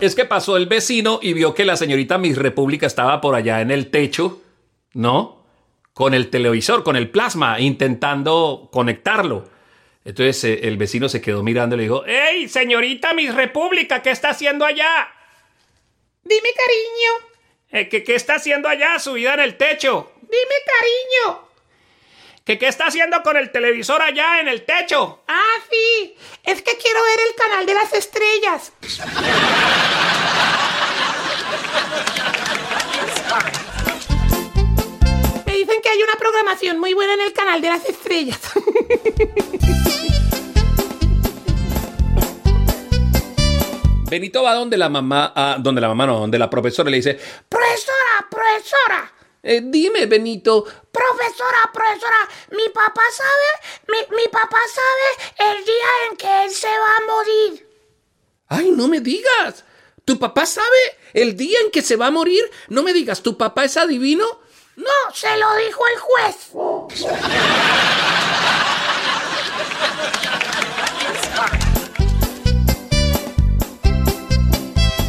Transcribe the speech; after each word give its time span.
Es 0.00 0.14
que 0.14 0.24
pasó 0.24 0.56
el 0.56 0.66
vecino 0.66 1.18
y 1.20 1.32
vio 1.32 1.54
que 1.54 1.64
la 1.64 1.76
señorita 1.76 2.18
Miss 2.18 2.38
República 2.38 2.86
estaba 2.86 3.20
por 3.20 3.34
allá 3.34 3.60
en 3.60 3.72
el 3.72 3.90
techo, 3.90 4.40
¿no? 4.92 5.44
Con 5.92 6.14
el 6.14 6.30
televisor, 6.30 6.84
con 6.84 6.94
el 6.94 7.10
plasma, 7.10 7.58
intentando 7.58 8.68
conectarlo. 8.72 9.50
Entonces 10.04 10.44
eh, 10.44 10.60
el 10.68 10.76
vecino 10.76 11.08
se 11.08 11.20
quedó 11.20 11.42
mirando 11.42 11.74
y 11.74 11.78
le 11.78 11.82
dijo, 11.82 12.06
¡Ey, 12.06 12.48
señorita 12.48 13.12
Miss 13.12 13.34
República, 13.34 14.00
¿qué 14.00 14.10
está 14.10 14.30
haciendo 14.30 14.64
allá? 14.64 15.08
Dime, 16.22 16.48
cariño. 16.54 17.28
Eh, 17.70 17.88
¿qué, 17.88 18.04
¿Qué 18.04 18.14
está 18.14 18.36
haciendo 18.36 18.68
allá, 18.68 19.00
subida 19.00 19.34
en 19.34 19.40
el 19.40 19.56
techo? 19.56 20.12
Dime, 20.22 20.54
cariño. 20.78 21.48
¿Qué, 22.44 22.56
¿Qué 22.56 22.68
está 22.68 22.86
haciendo 22.86 23.22
con 23.22 23.36
el 23.36 23.50
televisor 23.50 24.00
allá 24.00 24.40
en 24.40 24.48
el 24.48 24.64
techo? 24.64 25.22
Ah, 25.28 25.56
sí. 25.70 26.16
Es 26.44 26.62
que 26.62 26.78
quiero 26.78 26.98
ver 27.02 27.18
el 27.28 27.34
canal 27.34 27.66
de 27.66 27.74
las 27.74 27.92
estrellas. 27.92 28.72
que 35.88 35.92
hay 35.94 36.02
una 36.02 36.16
programación 36.18 36.78
muy 36.78 36.92
buena 36.92 37.14
en 37.14 37.22
el 37.22 37.32
canal 37.32 37.62
de 37.62 37.68
las 37.68 37.82
estrellas. 37.86 38.38
Benito 44.10 44.42
va 44.42 44.52
donde 44.54 44.76
la 44.76 44.88
mamá, 44.90 45.32
ah, 45.34 45.56
donde 45.58 45.80
la 45.80 45.88
mamá 45.88 46.06
no, 46.06 46.18
donde 46.20 46.38
la 46.38 46.50
profesora 46.50 46.90
le 46.90 46.96
dice, 46.98 47.18
profesora, 47.48 48.26
profesora. 48.30 49.12
"Eh, 49.42 49.60
dime, 49.64 50.04
Benito, 50.06 50.64
Profesora, 50.92 51.70
profesora, 51.72 52.28
mi 52.50 52.68
papá 52.74 53.02
sabe, 53.12 53.48
mi, 53.88 53.98
mi 54.16 54.24
papá 54.28 54.58
sabe 54.74 55.52
el 55.52 55.64
día 55.64 55.86
en 56.10 56.16
que 56.16 56.44
él 56.44 56.50
se 56.50 56.66
va 56.68 56.96
a 56.96 57.06
morir. 57.06 57.66
Ay, 58.48 58.72
no 58.72 58.88
me 58.88 59.00
digas. 59.00 59.64
¿Tu 60.04 60.18
papá 60.18 60.44
sabe 60.44 60.66
el 61.14 61.36
día 61.36 61.58
en 61.64 61.70
que 61.70 61.82
se 61.82 61.96
va 61.96 62.08
a 62.08 62.10
morir? 62.10 62.42
No 62.68 62.82
me 62.82 62.92
digas, 62.92 63.22
¿tu 63.22 63.36
papá 63.38 63.64
es 63.64 63.76
adivino? 63.76 64.26
No, 64.78 65.12
se 65.12 65.36
lo 65.36 65.56
dijo 65.56 65.82
el 65.92 65.98
juez. 65.98 66.52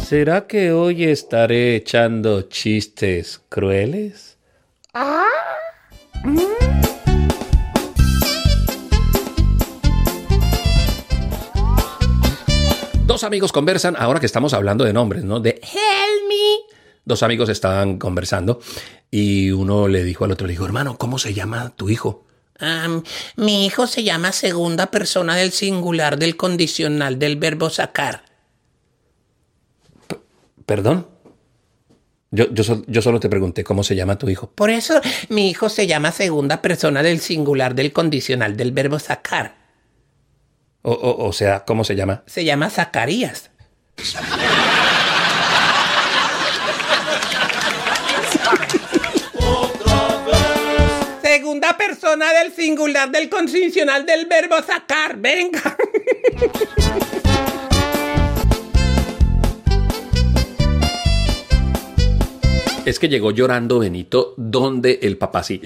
¿Será 0.08 0.48
que 0.48 0.72
hoy 0.72 1.04
estaré 1.04 1.76
echando 1.76 2.42
chistes 2.42 3.40
crueles? 3.48 4.38
Ah. 4.92 5.24
Dos 13.06 13.22
amigos 13.22 13.52
conversan, 13.52 13.94
ahora 13.96 14.18
que 14.18 14.26
estamos 14.26 14.52
hablando 14.52 14.82
de 14.82 14.92
nombres, 14.92 15.22
¿no? 15.22 15.38
De 15.38 15.60
Help 15.62 16.28
me. 16.28 16.59
Dos 17.10 17.24
amigos 17.24 17.48
estaban 17.48 17.98
conversando 17.98 18.60
y 19.10 19.50
uno 19.50 19.88
le 19.88 20.04
dijo 20.04 20.24
al 20.24 20.30
otro, 20.30 20.46
le 20.46 20.52
dijo, 20.52 20.64
hermano, 20.64 20.96
¿cómo 20.96 21.18
se 21.18 21.34
llama 21.34 21.70
tu 21.74 21.88
hijo? 21.90 22.24
Mi 23.34 23.66
hijo 23.66 23.88
se 23.88 24.04
llama 24.04 24.30
segunda 24.30 24.92
persona 24.92 25.34
del 25.34 25.50
singular 25.50 26.20
del 26.20 26.36
condicional 26.36 27.18
del 27.18 27.34
verbo 27.34 27.68
sacar. 27.68 28.22
¿Perdón? 30.66 31.08
Yo, 32.30 32.48
yo, 32.54 32.62
sol- 32.62 32.84
yo 32.86 33.02
solo 33.02 33.18
te 33.18 33.28
pregunté 33.28 33.64
cómo 33.64 33.82
se 33.82 33.96
llama 33.96 34.16
tu 34.16 34.28
hijo. 34.28 34.52
Por 34.52 34.70
eso 34.70 35.00
mi 35.30 35.50
hijo 35.50 35.68
se 35.68 35.88
llama 35.88 36.12
segunda 36.12 36.62
persona 36.62 37.02
del 37.02 37.18
singular 37.18 37.74
del 37.74 37.92
condicional 37.92 38.56
del 38.56 38.70
verbo 38.70 39.00
sacar. 39.00 39.56
O, 40.82 40.92
o- 40.92 41.26
o 41.26 41.32
sea, 41.32 41.64
¿cómo 41.64 41.82
se 41.82 41.96
llama? 41.96 42.22
Se 42.26 42.44
llama 42.44 42.70
Zacarías. 42.70 43.50
Segunda 51.70 51.76
persona 51.76 52.32
del 52.32 52.52
singular 52.52 53.10
del 53.10 53.28
condicional 53.28 54.04
del 54.04 54.26
verbo 54.26 54.56
sacar. 54.62 55.16
Venga. 55.18 55.76
Es 62.84 62.98
que 62.98 63.08
llegó 63.08 63.30
llorando 63.30 63.78
Benito 63.78 64.34
donde 64.36 64.98
el 65.02 65.16
papá 65.16 65.44
sí. 65.44 65.60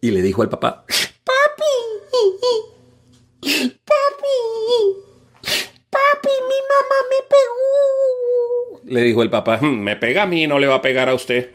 Y 0.00 0.10
le 0.10 0.22
dijo 0.22 0.42
al 0.42 0.48
papá, 0.48 0.84
Papi. 1.24 1.74
Papi. 3.42 4.36
Papi, 5.90 6.28
mi 6.48 6.58
mamá 6.70 6.98
me. 7.10 7.23
Le 8.86 9.02
dijo 9.02 9.22
el 9.22 9.30
papá, 9.30 9.58
"Hmm, 9.60 9.80
me 9.80 9.96
pega 9.96 10.22
a 10.24 10.26
mí, 10.26 10.46
no 10.46 10.58
le 10.58 10.66
va 10.66 10.76
a 10.76 10.82
pegar 10.82 11.08
a 11.08 11.14
usted. 11.14 11.50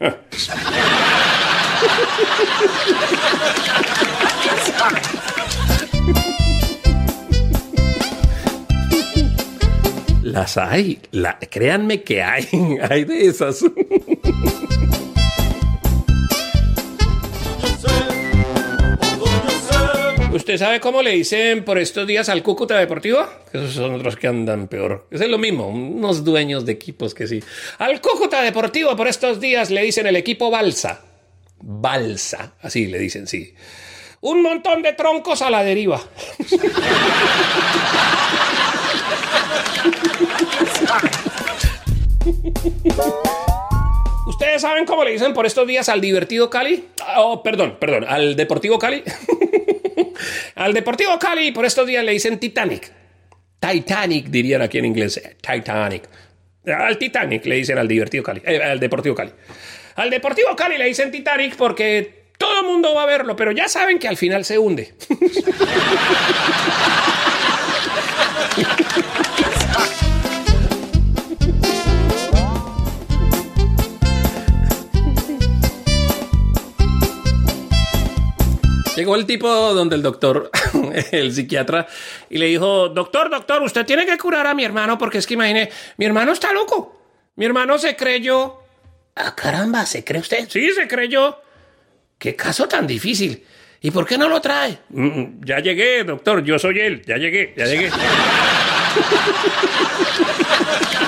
Las 10.22 10.58
hay, 10.58 11.00
la- 11.12 11.38
créanme 11.38 12.02
que 12.02 12.22
hay, 12.22 12.46
hay 12.90 13.04
de 13.04 13.26
esas. 13.26 13.64
¿Usted 20.32 20.58
sabe 20.58 20.78
cómo 20.78 21.02
le 21.02 21.10
dicen 21.10 21.64
por 21.64 21.78
estos 21.78 22.06
días 22.06 22.28
al 22.28 22.42
Cúcuta 22.42 22.78
Deportivo? 22.78 23.26
Esos 23.52 23.72
son 23.74 23.94
otros 23.94 24.14
que 24.16 24.28
andan 24.28 24.68
peor. 24.68 25.06
Es 25.10 25.26
lo 25.28 25.38
mismo, 25.38 25.66
unos 25.68 26.24
dueños 26.24 26.64
de 26.64 26.72
equipos 26.72 27.14
que 27.14 27.26
sí. 27.26 27.42
Al 27.78 28.00
Cúcuta 28.00 28.40
Deportivo 28.40 28.94
por 28.96 29.08
estos 29.08 29.40
días 29.40 29.70
le 29.70 29.82
dicen 29.82 30.06
el 30.06 30.14
equipo 30.16 30.50
Balsa. 30.50 31.00
Balsa, 31.60 32.52
así 32.62 32.86
le 32.86 32.98
dicen, 33.00 33.26
sí. 33.26 33.54
Un 34.20 34.42
montón 34.42 34.82
de 34.82 34.92
troncos 34.92 35.42
a 35.42 35.50
la 35.50 35.64
deriva. 35.64 36.00
¿Ustedes 44.26 44.62
saben 44.62 44.84
cómo 44.86 45.04
le 45.04 45.12
dicen 45.12 45.32
por 45.32 45.46
estos 45.46 45.66
días 45.66 45.88
al 45.88 46.00
divertido 46.00 46.50
Cali? 46.50 46.84
Ah, 47.00 47.22
Oh, 47.22 47.42
perdón, 47.42 47.76
perdón, 47.80 48.04
al 48.08 48.36
Deportivo 48.36 48.78
Cali. 48.78 49.02
Al 50.54 50.72
Deportivo 50.72 51.18
Cali 51.18 51.52
por 51.52 51.64
estos 51.64 51.86
días 51.86 52.04
le 52.04 52.12
dicen 52.12 52.38
Titanic. 52.38 52.90
Titanic 53.58 54.26
dirían 54.26 54.62
aquí 54.62 54.78
en 54.78 54.86
inglés. 54.86 55.20
Titanic. 55.40 56.08
Al 56.66 56.98
Titanic 56.98 57.44
le 57.46 57.56
dicen 57.56 57.78
al 57.78 57.88
divertido 57.88 58.22
Cali, 58.22 58.42
eh, 58.44 58.62
al 58.62 58.80
Deportivo 58.80 59.14
Cali. 59.14 59.32
Al 59.96 60.10
Deportivo 60.10 60.54
Cali 60.56 60.78
le 60.78 60.86
dicen 60.86 61.10
Titanic 61.10 61.56
porque 61.56 62.24
todo 62.38 62.60
el 62.60 62.66
mundo 62.66 62.94
va 62.94 63.02
a 63.02 63.06
verlo, 63.06 63.36
pero 63.36 63.52
ya 63.52 63.68
saben 63.68 63.98
que 63.98 64.08
al 64.08 64.16
final 64.16 64.44
se 64.44 64.58
hunde. 64.58 64.94
Llegó 79.00 79.16
el 79.16 79.24
tipo 79.24 79.48
donde 79.72 79.96
el 79.96 80.02
doctor, 80.02 80.50
el 81.10 81.32
psiquiatra, 81.32 81.86
y 82.28 82.36
le 82.36 82.44
dijo, 82.44 82.90
doctor, 82.90 83.30
doctor, 83.30 83.62
usted 83.62 83.86
tiene 83.86 84.04
que 84.04 84.18
curar 84.18 84.46
a 84.46 84.52
mi 84.52 84.62
hermano 84.62 84.98
porque 84.98 85.16
es 85.16 85.26
que 85.26 85.32
imagine, 85.32 85.70
mi 85.96 86.04
hermano 86.04 86.32
está 86.32 86.52
loco. 86.52 87.00
Mi 87.36 87.46
hermano 87.46 87.78
se 87.78 87.96
creyó. 87.96 88.58
Ah, 89.16 89.34
caramba, 89.34 89.86
¿se 89.86 90.04
cree 90.04 90.20
usted? 90.20 90.46
Sí, 90.50 90.70
se 90.72 90.86
creyó. 90.86 91.38
Qué 92.18 92.36
caso 92.36 92.68
tan 92.68 92.86
difícil. 92.86 93.42
¿Y 93.80 93.90
por 93.90 94.06
qué 94.06 94.18
no 94.18 94.28
lo 94.28 94.38
trae? 94.42 94.80
Mm, 94.90 95.40
Ya 95.46 95.60
llegué, 95.60 96.04
doctor, 96.04 96.44
yo 96.44 96.58
soy 96.58 96.78
él. 96.80 97.02
Ya 97.06 97.16
llegué, 97.16 97.54
ya 97.56 97.64
llegué. 97.64 97.90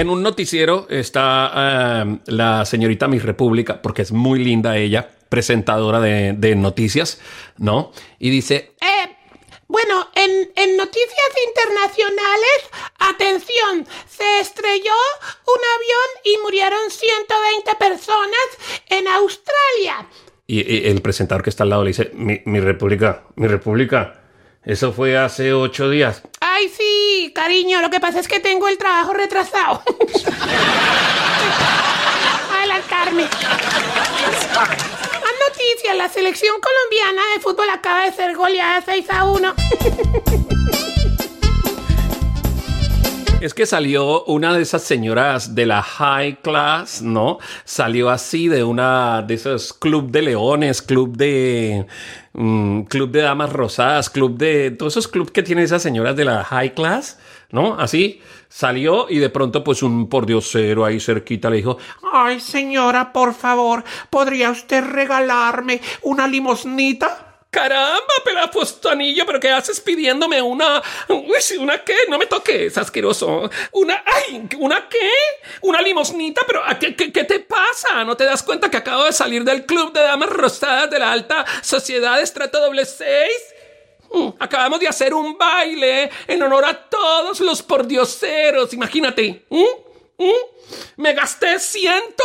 En 0.00 0.08
un 0.08 0.22
noticiero 0.22 0.86
está 0.88 1.52
eh, 1.54 2.18
la 2.28 2.64
señorita 2.64 3.06
Miss 3.06 3.22
República, 3.22 3.82
porque 3.82 4.00
es 4.00 4.12
muy 4.12 4.42
linda 4.42 4.78
ella, 4.78 5.10
presentadora 5.28 6.00
de, 6.00 6.32
de 6.32 6.56
noticias, 6.56 7.20
¿no? 7.58 7.92
Y 8.18 8.30
dice, 8.30 8.72
Eh, 8.80 9.16
bueno, 9.68 10.08
en, 10.14 10.30
en 10.56 10.76
noticias 10.78 11.32
internacionales, 11.48 12.58
atención, 12.98 13.86
se 14.08 14.40
estrelló 14.40 14.98
un 15.46 15.60
avión 15.76 16.08
y 16.24 16.38
murieron 16.44 16.80
120 16.88 17.70
personas 17.78 18.46
en 18.88 19.06
Australia. 19.06 20.08
y, 20.46 20.62
y 20.76 20.86
el 20.88 21.02
presentador 21.02 21.42
que 21.44 21.50
está 21.50 21.64
al 21.64 21.68
lado 21.70 21.84
le 21.84 21.88
dice, 21.88 22.10
mi, 22.14 22.40
mi 22.46 22.60
República, 22.60 23.24
mi 23.36 23.48
República, 23.48 24.22
eso 24.64 24.92
fue 24.94 25.18
hace 25.18 25.52
ocho 25.52 25.90
días 25.90 26.22
cariño, 27.32 27.80
lo 27.80 27.90
que 27.90 28.00
pasa 28.00 28.20
es 28.20 28.28
que 28.28 28.40
tengo 28.40 28.68
el 28.68 28.78
trabajo 28.78 29.12
retrasado. 29.12 29.82
Adelantarme. 32.56 33.24
Más 34.54 35.34
noticias, 35.48 35.96
la 35.96 36.08
selección 36.08 36.54
colombiana 36.60 37.22
de 37.34 37.40
fútbol 37.40 37.68
acaba 37.70 38.04
de 38.04 38.12
ser 38.12 38.36
goleada 38.36 38.82
6 38.84 39.06
a 39.10 39.24
1. 39.24 39.54
Es 43.40 43.54
que 43.54 43.64
salió 43.64 44.22
una 44.24 44.52
de 44.52 44.60
esas 44.60 44.82
señoras 44.82 45.54
de 45.54 45.64
la 45.64 45.82
high 45.82 46.42
class, 46.42 47.00
¿no? 47.00 47.38
Salió 47.64 48.10
así 48.10 48.48
de 48.48 48.64
una 48.64 49.22
de 49.22 49.32
esos 49.32 49.72
club 49.72 50.10
de 50.10 50.20
leones, 50.20 50.82
club 50.82 51.16
de 51.16 51.86
mm, 52.34 52.82
club 52.82 53.10
de 53.10 53.22
damas 53.22 53.50
rosadas, 53.50 54.10
club 54.10 54.36
de 54.36 54.72
todos 54.72 54.92
esos 54.92 55.08
clubs 55.08 55.30
que 55.30 55.42
tienen 55.42 55.64
esas 55.64 55.82
señoras 55.82 56.16
de 56.16 56.26
la 56.26 56.44
high 56.44 56.74
class, 56.74 57.18
¿no? 57.50 57.80
Así 57.80 58.20
salió 58.50 59.06
y 59.08 59.20
de 59.20 59.30
pronto 59.30 59.64
pues 59.64 59.82
un 59.82 60.10
pordiosero 60.10 60.84
ahí 60.84 61.00
cerquita 61.00 61.48
le 61.48 61.56
dijo, 61.56 61.78
Ay, 62.12 62.40
señora, 62.40 63.10
por 63.10 63.32
favor, 63.32 63.84
¿podría 64.10 64.50
usted 64.50 64.84
regalarme 64.84 65.80
una 66.02 66.28
limosnita? 66.28 67.29
Caramba, 67.50 68.14
pelafustanillo, 68.24 69.26
pero 69.26 69.40
¿qué 69.40 69.50
haces 69.50 69.80
pidiéndome 69.80 70.40
una... 70.40 70.80
¿una 71.58 71.84
qué? 71.84 71.96
No 72.08 72.16
me 72.16 72.26
toques, 72.26 72.78
asqueroso. 72.78 73.50
Una... 73.72 74.04
¡Ay! 74.06 74.48
¿Una 74.58 74.88
qué? 74.88 75.10
¿Una 75.62 75.82
limosnita? 75.82 76.42
¿Pero 76.46 76.62
¿qué, 76.78 76.94
qué, 76.94 77.12
qué 77.12 77.24
te 77.24 77.40
pasa? 77.40 78.04
¿No 78.04 78.16
te 78.16 78.24
das 78.24 78.44
cuenta 78.44 78.70
que 78.70 78.76
acabo 78.76 79.04
de 79.04 79.12
salir 79.12 79.42
del 79.42 79.66
club 79.66 79.92
de 79.92 80.00
damas 80.00 80.28
rosadas 80.30 80.90
de 80.90 81.00
la 81.00 81.10
alta 81.10 81.44
sociedad 81.60 82.20
estrato 82.20 82.60
doble 82.60 82.84
seis? 82.86 83.32
Mm, 84.12 84.28
Acabamos 84.38 84.78
de 84.78 84.86
hacer 84.86 85.12
un 85.12 85.36
baile 85.36 86.08
en 86.28 86.42
honor 86.44 86.64
a 86.64 86.88
todos 86.88 87.40
los 87.40 87.62
pordioseros, 87.62 88.72
imagínate. 88.74 89.44
¿Mm? 89.50 89.64
¿Mm? 90.18 90.30
Me 90.98 91.14
gasté 91.14 91.58
ciento... 91.58 92.22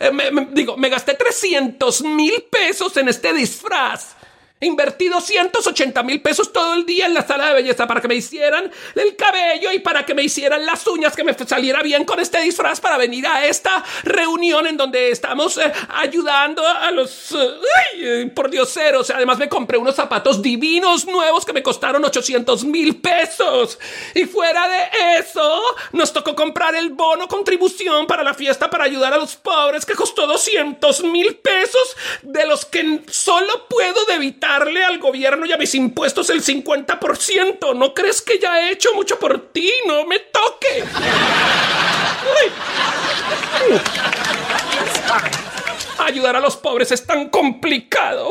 eh, 0.00 0.10
me- 0.12 0.30
me- 0.30 0.48
digo, 0.50 0.78
me 0.78 0.88
gasté 0.88 1.12
300 1.12 2.00
mil 2.02 2.42
pesos 2.50 2.96
en 2.96 3.10
este 3.10 3.34
disfraz. 3.34 4.16
Invertí 4.62 5.08
280 5.08 6.02
mil 6.04 6.22
pesos 6.22 6.52
todo 6.52 6.74
el 6.74 6.86
día 6.86 7.06
en 7.06 7.14
la 7.14 7.26
sala 7.26 7.48
de 7.48 7.54
belleza 7.54 7.86
para 7.88 8.00
que 8.00 8.06
me 8.06 8.14
hicieran 8.14 8.70
el 8.94 9.16
cabello 9.16 9.72
y 9.72 9.80
para 9.80 10.06
que 10.06 10.14
me 10.14 10.22
hicieran 10.22 10.64
las 10.64 10.86
uñas, 10.86 11.16
que 11.16 11.24
me 11.24 11.34
saliera 11.34 11.82
bien 11.82 12.04
con 12.04 12.20
este 12.20 12.40
disfraz 12.40 12.80
para 12.80 12.96
venir 12.96 13.26
a 13.26 13.44
esta 13.44 13.84
reunión 14.04 14.68
en 14.68 14.76
donde 14.76 15.10
estamos 15.10 15.58
eh, 15.58 15.72
ayudando 15.88 16.66
a 16.66 16.92
los 16.92 17.32
eh, 17.32 17.50
eh, 17.96 18.32
por 18.32 18.50
dioseros. 18.50 19.10
Además 19.10 19.38
me 19.38 19.48
compré 19.48 19.78
unos 19.78 19.96
zapatos 19.96 20.40
divinos 20.40 21.06
nuevos 21.06 21.44
que 21.44 21.52
me 21.52 21.62
costaron 21.62 22.04
800 22.04 22.64
mil 22.64 23.00
pesos. 23.00 23.78
Y 24.14 24.26
fuera 24.26 24.68
de 24.68 25.18
eso, 25.18 25.60
nos 25.92 26.12
tocó 26.12 26.36
comprar 26.36 26.76
el 26.76 26.90
bono 26.90 27.26
contribución 27.26 28.06
para 28.06 28.22
la 28.22 28.34
fiesta 28.34 28.70
para 28.70 28.84
ayudar 28.84 29.12
a 29.12 29.18
los 29.18 29.34
pobres 29.34 29.84
que 29.84 29.94
costó 29.94 30.26
200 30.28 31.02
mil 31.04 31.34
pesos, 31.36 31.96
de 32.22 32.46
los 32.46 32.64
que 32.64 33.02
solo 33.10 33.66
puedo 33.68 34.06
debitarle 34.52 34.84
al 34.84 34.98
gobierno 34.98 35.46
y 35.46 35.52
a 35.52 35.56
mis 35.56 35.74
impuestos 35.74 36.28
el 36.30 36.42
50%. 36.42 37.74
¿No 37.74 37.94
crees 37.94 38.20
que 38.22 38.38
ya 38.38 38.62
he 38.62 38.72
hecho 38.72 38.92
mucho 38.94 39.18
por 39.18 39.52
ti? 39.52 39.70
No 39.86 40.04
me 40.06 40.18
toque. 40.18 40.84
Ayudar 45.98 46.36
a 46.36 46.40
los 46.40 46.56
pobres 46.56 46.92
es 46.92 47.06
tan 47.06 47.30
complicado. 47.30 48.28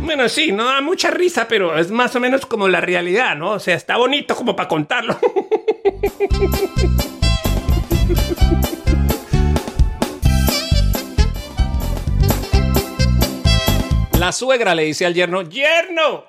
Bueno, 0.00 0.28
sí, 0.28 0.52
no 0.52 0.64
da 0.64 0.80
mucha 0.80 1.10
risa, 1.10 1.46
pero 1.48 1.78
es 1.78 1.90
más 1.90 2.14
o 2.16 2.20
menos 2.20 2.46
como 2.46 2.68
la 2.68 2.80
realidad, 2.80 3.36
¿no? 3.36 3.52
O 3.52 3.60
sea, 3.60 3.74
está 3.74 3.96
bonito 3.96 4.34
como 4.34 4.56
para 4.56 4.68
contarlo. 4.68 5.18
La 14.22 14.30
suegra 14.30 14.72
le 14.76 14.84
dice 14.84 15.04
al 15.04 15.14
yerno, 15.14 15.42
yerno, 15.42 16.24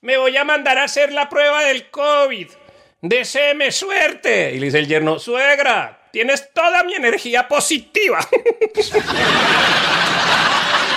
me 0.00 0.18
voy 0.18 0.36
a 0.36 0.42
mandar 0.42 0.76
a 0.76 0.82
hacer 0.82 1.12
la 1.12 1.28
prueba 1.28 1.62
del 1.62 1.88
COVID. 1.88 2.48
Deseeme 3.00 3.70
suerte. 3.70 4.50
Y 4.54 4.58
le 4.58 4.66
dice 4.66 4.80
el 4.80 4.88
yerno, 4.88 5.20
suegra, 5.20 6.00
tienes 6.10 6.52
toda 6.52 6.82
mi 6.82 6.94
energía 6.94 7.46
positiva. 7.46 8.18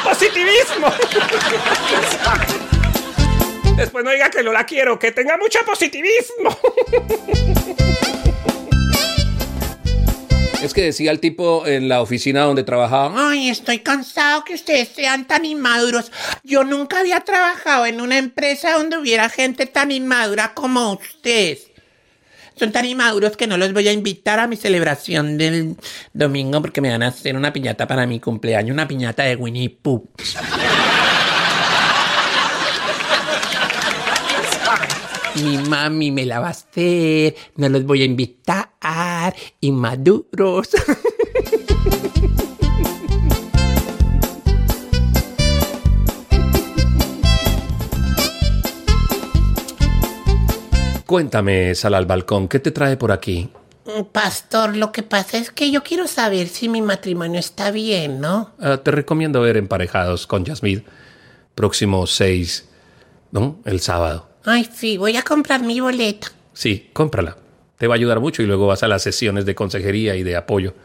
Positivismo. 0.04 0.92
Después 3.78 4.04
no 4.04 4.10
diga 4.10 4.32
que 4.32 4.42
no 4.42 4.52
la 4.52 4.66
quiero, 4.66 4.98
que 4.98 5.12
tenga 5.12 5.38
mucho 5.38 5.60
positivismo. 5.64 6.58
Que 10.74 10.84
decía 10.84 11.12
el 11.12 11.20
tipo 11.20 11.68
en 11.68 11.90
la 11.90 12.02
oficina 12.02 12.44
donde 12.44 12.64
trabajaba, 12.64 13.30
Ay, 13.30 13.50
estoy 13.50 13.80
cansado 13.80 14.46
que 14.46 14.54
ustedes 14.54 14.90
sean 14.96 15.28
tan 15.28 15.44
inmaduros. 15.44 16.12
Yo 16.44 16.64
nunca 16.64 17.00
había 17.00 17.20
trabajado 17.22 17.86
en 17.86 18.00
una 18.00 18.18
empresa 18.18 18.78
donde 18.78 18.98
hubiera 18.98 19.28
gente 19.30 19.66
tan 19.66 19.92
inmadura 19.92 20.54
como 20.54 20.94
ustedes. 20.94 21.72
Son 22.56 22.72
tan 22.72 22.86
inmaduros 22.86 23.36
que 23.36 23.48
no 23.48 23.58
los 23.58 23.74
voy 23.74 23.88
a 23.88 23.92
invitar 23.92 24.40
a 24.40 24.48
mi 24.48 24.56
celebración 24.56 25.38
del 25.38 25.76
domingo 26.14 26.62
porque 26.62 26.80
me 26.80 26.92
van 26.92 27.04
a 27.04 27.08
hacer 27.08 27.36
una 27.36 27.52
piñata 27.52 27.88
para 27.88 28.06
mi 28.06 28.20
cumpleaños, 28.20 28.74
una 28.74 28.88
piñata 28.88 29.24
de 29.24 29.36
Winnie 29.36 29.70
Pooh. 29.70 30.08
Mi 35.36 35.58
mami 35.58 36.12
me 36.12 36.26
la 36.26 36.40
va 36.40 36.48
a 36.48 36.52
hacer, 36.52 37.36
no 37.56 37.70
los 37.70 37.84
voy 37.86 38.02
a 38.02 38.06
invitar, 38.06 38.72
inmaduros. 39.60 40.70
cuéntame, 51.12 51.76
sal 51.76 51.94
al 51.96 52.06
balcón, 52.06 52.48
¿qué 52.48 52.62
te 52.62 52.72
trae 52.72 52.96
por 52.96 53.12
aquí? 53.12 53.50
Pastor, 54.14 54.78
lo 54.78 54.94
que 54.94 55.04
pasa 55.04 55.38
es 55.38 55.52
que 55.52 55.70
yo 55.70 55.84
quiero 55.84 56.08
saber 56.08 56.48
si 56.48 56.70
mi 56.70 56.82
matrimonio 56.82 57.38
está 57.38 57.70
bien, 57.70 58.22
¿no? 58.22 58.52
Ah, 58.62 58.78
te 58.78 58.92
recomiendo 58.92 59.42
ver 59.42 59.58
Emparejados 59.58 60.26
con 60.26 60.46
Yasmid, 60.46 60.84
próximo 61.54 62.08
6, 62.08 62.66
¿no? 63.32 63.60
El 63.66 63.82
sábado. 63.82 64.30
Ay, 64.46 64.70
sí, 64.74 64.96
voy 64.96 65.18
a 65.18 65.22
comprar 65.24 65.62
mi 65.64 65.82
boleta. 65.82 66.32
Sí, 66.54 66.90
cómprala. 66.94 67.36
Te 67.82 67.88
va 67.88 67.96
a 67.96 67.98
ayudar 67.98 68.20
mucho 68.20 68.44
y 68.44 68.46
luego 68.46 68.68
vas 68.68 68.84
a 68.84 68.88
las 68.88 69.02
sesiones 69.02 69.44
de 69.44 69.56
consejería 69.56 70.16
y 70.16 70.22
de 70.22 70.36
apoyo. 70.36 70.76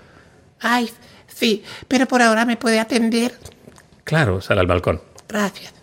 Ay, 0.60 0.90
sí, 1.26 1.62
pero 1.88 2.06
por 2.06 2.22
ahora 2.22 2.46
me 2.46 2.56
puede 2.56 2.80
atender. 2.80 3.38
Claro, 4.04 4.40
sal 4.40 4.60
al 4.60 4.66
balcón. 4.66 5.02
Gracias. 5.28 5.74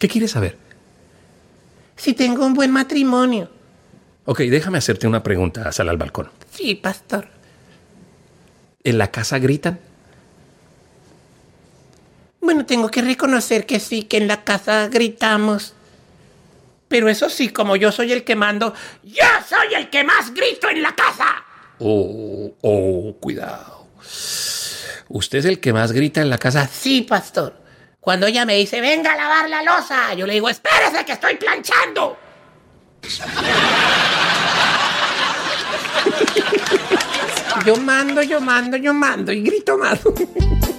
¿Qué 0.00 0.08
quieres 0.08 0.32
saber? 0.32 0.56
Si 1.94 2.12
tengo 2.14 2.44
un 2.44 2.54
buen 2.54 2.72
matrimonio. 2.72 3.50
Ok, 4.24 4.40
déjame 4.40 4.78
hacerte 4.78 5.06
una 5.06 5.22
pregunta, 5.22 5.70
sal 5.70 5.88
al 5.88 5.96
balcón. 5.96 6.28
Sí, 6.50 6.74
pastor. 6.74 7.28
¿En 8.82 8.98
la 8.98 9.12
casa 9.12 9.38
gritan? 9.38 9.78
Bueno, 12.40 12.66
tengo 12.66 12.90
que 12.90 13.02
reconocer 13.02 13.64
que 13.64 13.78
sí, 13.78 14.02
que 14.02 14.16
en 14.16 14.26
la 14.26 14.42
casa 14.42 14.88
gritamos. 14.88 15.74
Pero 16.90 17.08
eso 17.08 17.30
sí, 17.30 17.50
como 17.50 17.76
yo 17.76 17.92
soy 17.92 18.12
el 18.12 18.24
que 18.24 18.34
mando, 18.34 18.74
yo 19.04 19.24
soy 19.48 19.74
el 19.76 19.88
que 19.90 20.02
más 20.02 20.34
grito 20.34 20.68
en 20.68 20.82
la 20.82 20.92
casa. 20.92 21.44
Oh, 21.78 22.52
oh, 22.62 23.16
cuidado. 23.20 23.86
¿Usted 25.08 25.38
es 25.38 25.44
el 25.44 25.60
que 25.60 25.72
más 25.72 25.92
grita 25.92 26.20
en 26.20 26.28
la 26.28 26.36
casa? 26.36 26.66
Sí, 26.66 27.02
pastor. 27.02 27.54
Cuando 28.00 28.26
ella 28.26 28.44
me 28.44 28.56
dice, 28.56 28.80
venga 28.80 29.12
a 29.12 29.16
lavar 29.16 29.48
la 29.48 29.62
losa, 29.62 30.14
yo 30.14 30.26
le 30.26 30.32
digo, 30.32 30.48
espérese 30.48 31.04
que 31.04 31.12
estoy 31.12 31.36
planchando. 31.36 32.18
yo 37.66 37.76
mando, 37.76 38.20
yo 38.20 38.40
mando, 38.40 38.76
yo 38.76 38.92
mando 38.92 39.30
y 39.30 39.42
grito 39.42 39.78
más. 39.78 40.00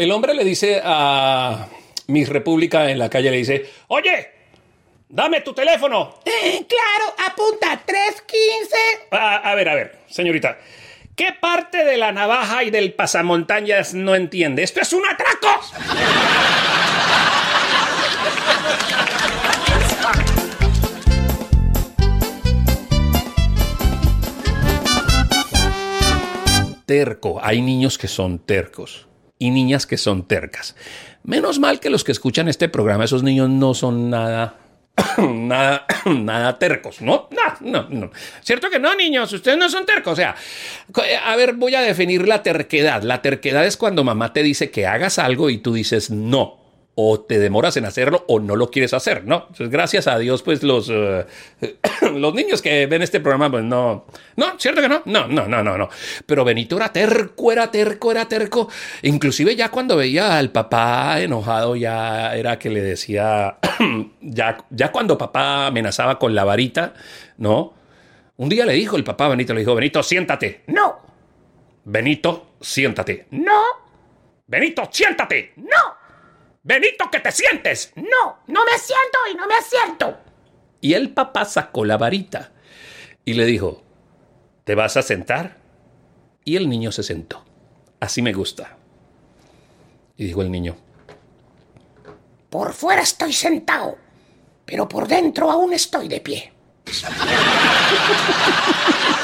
El 0.00 0.12
hombre 0.12 0.32
le 0.32 0.44
dice 0.44 0.80
a 0.82 1.68
Miss 2.06 2.30
República 2.30 2.90
en 2.90 2.98
la 2.98 3.10
calle, 3.10 3.30
le 3.30 3.36
dice, 3.36 3.68
oye, 3.88 4.30
dame 5.06 5.42
tu 5.42 5.52
teléfono. 5.52 6.20
Eh, 6.24 6.64
claro, 6.66 7.14
apunta 7.30 7.82
315. 7.84 8.76
A, 9.10 9.36
a 9.50 9.54
ver, 9.54 9.68
a 9.68 9.74
ver, 9.74 9.98
señorita. 10.08 10.56
¿Qué 11.14 11.34
parte 11.38 11.84
de 11.84 11.98
la 11.98 12.12
navaja 12.12 12.64
y 12.64 12.70
del 12.70 12.94
pasamontañas 12.94 13.92
no 13.92 14.14
entiende? 14.14 14.62
¡Esto 14.62 14.80
es 14.80 14.90
un 14.94 15.02
atraco! 15.04 15.60
Terco. 26.86 27.38
Hay 27.42 27.60
niños 27.60 27.98
que 27.98 28.08
son 28.08 28.38
tercos 28.38 29.09
y 29.40 29.50
niñas 29.50 29.86
que 29.86 29.96
son 29.96 30.28
tercas. 30.28 30.76
Menos 31.24 31.58
mal 31.58 31.80
que 31.80 31.90
los 31.90 32.04
que 32.04 32.12
escuchan 32.12 32.46
este 32.46 32.68
programa, 32.68 33.04
esos 33.04 33.24
niños 33.24 33.48
no 33.48 33.74
son 33.74 34.10
nada 34.10 34.54
nada, 35.18 35.86
nada 36.06 36.58
tercos, 36.58 37.00
¿no? 37.00 37.28
No, 37.30 37.56
no, 37.60 37.88
no. 37.88 38.10
¿Cierto 38.42 38.70
que 38.70 38.78
no, 38.78 38.94
niños? 38.94 39.32
Ustedes 39.32 39.58
no 39.58 39.68
son 39.68 39.86
tercos. 39.86 40.12
O 40.12 40.16
sea, 40.16 40.36
a 41.24 41.36
ver, 41.36 41.54
voy 41.54 41.74
a 41.74 41.80
definir 41.80 42.26
la 42.28 42.42
terquedad. 42.42 43.02
La 43.02 43.22
terquedad 43.22 43.66
es 43.66 43.76
cuando 43.76 44.04
mamá 44.04 44.32
te 44.32 44.42
dice 44.42 44.70
que 44.70 44.86
hagas 44.86 45.18
algo 45.18 45.50
y 45.50 45.58
tú 45.58 45.72
dices 45.72 46.10
no 46.10 46.59
o 46.94 47.20
te 47.20 47.38
demoras 47.38 47.76
en 47.76 47.84
hacerlo 47.84 48.24
o 48.28 48.40
no 48.40 48.56
lo 48.56 48.70
quieres 48.70 48.92
hacer, 48.92 49.24
¿no? 49.24 49.46
Entonces, 49.48 49.70
gracias 49.70 50.06
a 50.06 50.18
Dios, 50.18 50.42
pues 50.42 50.62
los, 50.62 50.90
eh, 50.90 51.24
los 52.14 52.34
niños 52.34 52.60
que 52.60 52.86
ven 52.86 53.02
este 53.02 53.20
programa, 53.20 53.50
pues 53.50 53.64
no, 53.64 54.06
no, 54.36 54.58
¿cierto 54.58 54.82
que 54.82 54.88
no? 54.88 55.02
No, 55.06 55.26
no, 55.28 55.46
no, 55.46 55.62
no, 55.62 55.78
no. 55.78 55.88
Pero 56.26 56.44
Benito 56.44 56.76
era 56.76 56.92
terco, 56.92 57.52
era 57.52 57.70
terco, 57.70 58.10
era 58.10 58.28
terco. 58.28 58.68
Inclusive 59.02 59.56
ya 59.56 59.70
cuando 59.70 59.96
veía 59.96 60.36
al 60.36 60.50
papá 60.50 61.20
enojado, 61.20 61.76
ya 61.76 62.34
era 62.36 62.58
que 62.58 62.70
le 62.70 62.82
decía, 62.82 63.56
ya, 64.20 64.58
ya 64.70 64.92
cuando 64.92 65.16
papá 65.16 65.68
amenazaba 65.68 66.18
con 66.18 66.34
la 66.34 66.44
varita, 66.44 66.94
¿no? 67.38 67.74
Un 68.36 68.48
día 68.48 68.66
le 68.66 68.72
dijo 68.72 68.96
el 68.96 69.04
papá 69.04 69.28
Benito, 69.28 69.54
le 69.54 69.60
dijo, 69.60 69.74
Benito, 69.74 70.02
siéntate. 70.02 70.62
No. 70.66 70.98
Benito, 71.84 72.54
siéntate. 72.60 73.26
No. 73.30 73.62
Benito, 74.46 74.88
siéntate. 74.90 75.52
No. 75.56 75.99
Benito, 76.62 77.10
que 77.10 77.20
te 77.20 77.32
sientes. 77.32 77.92
No, 77.96 78.38
no 78.46 78.64
me 78.64 78.78
siento 78.78 79.18
y 79.32 79.34
no 79.34 79.46
me 79.46 79.54
asiento. 79.54 80.18
Y 80.80 80.94
el 80.94 81.12
papá 81.12 81.44
sacó 81.44 81.84
la 81.84 81.96
varita 81.96 82.52
y 83.24 83.34
le 83.34 83.46
dijo, 83.46 83.82
¿te 84.64 84.74
vas 84.74 84.96
a 84.96 85.02
sentar? 85.02 85.58
Y 86.44 86.56
el 86.56 86.68
niño 86.68 86.92
se 86.92 87.02
sentó. 87.02 87.44
Así 87.98 88.22
me 88.22 88.32
gusta. 88.32 88.76
Y 90.16 90.26
dijo 90.26 90.42
el 90.42 90.50
niño, 90.50 90.76
por 92.50 92.72
fuera 92.72 93.02
estoy 93.02 93.32
sentado, 93.32 93.96
pero 94.64 94.88
por 94.88 95.06
dentro 95.06 95.50
aún 95.50 95.72
estoy 95.72 96.08
de 96.08 96.20
pie. 96.20 96.52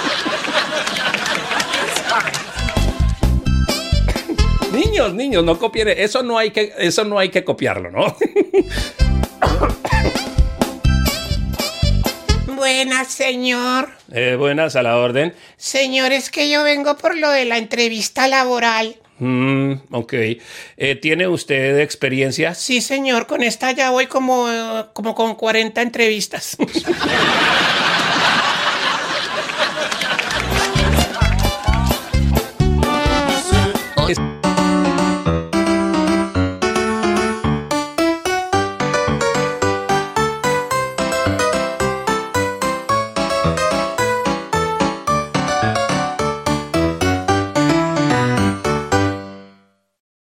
niños, 4.86 5.14
niños, 5.14 5.44
no 5.44 5.58
copien. 5.58 5.88
Eso 5.88 6.22
no 6.22 6.38
hay 6.38 6.50
que, 6.50 6.72
eso 6.78 7.04
no 7.04 7.18
hay 7.18 7.28
que 7.30 7.44
copiarlo, 7.44 7.90
¿no? 7.90 8.16
Buenas, 12.56 13.08
señor. 13.08 13.90
Eh, 14.12 14.36
buenas, 14.36 14.76
a 14.76 14.82
la 14.82 14.96
orden. 14.96 15.34
Señor, 15.56 16.12
es 16.12 16.30
que 16.30 16.48
yo 16.50 16.64
vengo 16.64 16.96
por 16.96 17.16
lo 17.16 17.30
de 17.30 17.44
la 17.44 17.58
entrevista 17.58 18.26
laboral. 18.28 18.96
Mm, 19.18 19.72
ok. 19.92 20.12
Eh, 20.12 20.96
¿Tiene 21.00 21.28
usted 21.28 21.78
experiencia? 21.80 22.54
Sí, 22.54 22.80
señor. 22.80 23.26
Con 23.26 23.42
esta 23.42 23.72
ya 23.72 23.90
voy 23.90 24.06
como, 24.06 24.48
como 24.94 25.14
con 25.14 25.34
40 25.34 25.82
entrevistas. 25.82 26.56